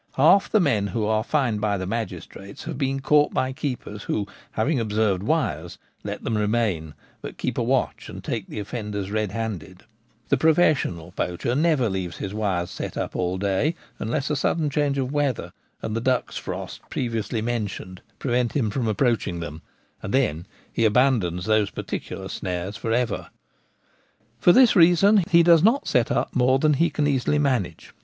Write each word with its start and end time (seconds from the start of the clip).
Half 0.15 0.49
the 0.49 0.59
men 0.59 0.87
who 0.87 1.05
are 1.05 1.23
fined 1.23 1.61
by 1.61 1.77
the 1.77 1.85
magistrates 1.85 2.63
have 2.63 2.75
been 2.75 3.01
caught 3.01 3.35
by 3.35 3.53
keepers 3.53 4.01
who, 4.05 4.25
having 4.53 4.79
observed 4.79 5.21
wires, 5.21 5.77
let 6.03 6.23
them 6.23 6.35
remain; 6.39 6.95
but 7.21 7.37
keep 7.37 7.55
a 7.55 7.61
watch 7.61 8.09
and 8.09 8.23
take 8.23 8.47
the 8.47 8.57
offenders 8.59 9.11
red 9.11 9.31
handed. 9.31 9.83
The 10.29 10.37
professional 10.37 11.11
poacher 11.11 11.53
never 11.53 11.87
leaves 11.87 12.17
his 12.17 12.33
wires 12.33 12.71
set 12.71 12.97
up 12.97 13.15
all 13.15 13.37
day, 13.37 13.75
unless 13.99 14.31
a 14.31 14.35
sudden 14.35 14.71
change 14.71 14.97
of 14.97 15.11
weather 15.11 15.51
and 15.83 15.95
the 15.95 16.01
duck's 16.01 16.35
frost 16.35 16.81
previously 16.89 17.43
mentioned 17.43 18.01
prevent 18.17 18.53
him 18.53 18.71
from 18.71 18.87
approaching 18.87 19.39
them, 19.39 19.61
and 20.01 20.11
then 20.15 20.47
he 20.73 20.83
abandons 20.83 21.45
those 21.45 21.69
particular 21.69 22.27
snares 22.27 22.83
152 22.83 22.89
The 23.11 23.17
Gamekeeper 23.17 23.21
at 23.21 23.27
Home. 24.41 24.41
for 24.41 24.51
ever. 24.51 24.51
For 24.55 24.59
this 24.59 24.75
reason 24.75 25.23
he 25.29 25.43
does 25.43 25.61
not 25.61 25.87
set 25.87 26.09
up 26.09 26.35
more 26.35 26.57
than 26.57 26.73
he 26.73 26.89
can 26.89 27.05
easily 27.05 27.37
manage. 27.37 27.93